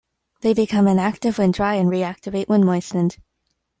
They 0.41 0.55
become 0.55 0.87
inactive 0.87 1.37
when 1.37 1.51
dry 1.51 1.75
and 1.75 1.87
reactivate 1.87 2.49
when 2.49 2.65
moistened. 2.65 3.19